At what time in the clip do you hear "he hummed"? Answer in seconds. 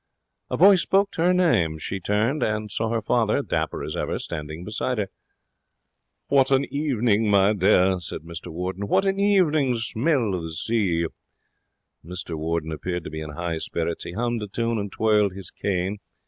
14.03-14.41